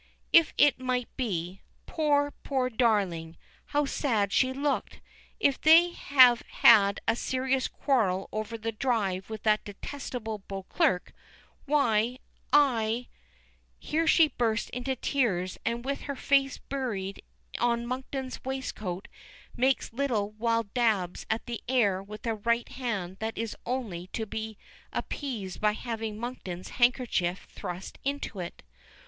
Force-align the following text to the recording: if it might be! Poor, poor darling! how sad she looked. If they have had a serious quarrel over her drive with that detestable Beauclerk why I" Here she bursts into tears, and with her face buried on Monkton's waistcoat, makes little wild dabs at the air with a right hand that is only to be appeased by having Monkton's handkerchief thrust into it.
if 0.33 0.51
it 0.57 0.79
might 0.79 1.15
be! 1.15 1.61
Poor, 1.85 2.31
poor 2.43 2.71
darling! 2.71 3.37
how 3.65 3.85
sad 3.85 4.33
she 4.33 4.51
looked. 4.51 4.99
If 5.39 5.61
they 5.61 5.91
have 5.91 6.41
had 6.41 6.99
a 7.07 7.15
serious 7.15 7.67
quarrel 7.67 8.27
over 8.31 8.57
her 8.63 8.71
drive 8.71 9.29
with 9.29 9.43
that 9.43 9.63
detestable 9.63 10.39
Beauclerk 10.39 11.13
why 11.65 12.17
I" 12.51 13.09
Here 13.77 14.07
she 14.07 14.29
bursts 14.29 14.71
into 14.71 14.95
tears, 14.95 15.59
and 15.63 15.85
with 15.85 16.01
her 16.01 16.15
face 16.15 16.57
buried 16.57 17.21
on 17.59 17.85
Monkton's 17.85 18.43
waistcoat, 18.43 19.07
makes 19.55 19.93
little 19.93 20.31
wild 20.31 20.73
dabs 20.73 21.27
at 21.29 21.45
the 21.45 21.63
air 21.67 22.01
with 22.01 22.25
a 22.25 22.33
right 22.33 22.69
hand 22.69 23.17
that 23.19 23.37
is 23.37 23.55
only 23.67 24.07
to 24.13 24.25
be 24.25 24.57
appeased 24.91 25.61
by 25.61 25.73
having 25.73 26.17
Monkton's 26.17 26.69
handkerchief 26.69 27.45
thrust 27.51 27.99
into 28.03 28.39
it. 28.39 28.63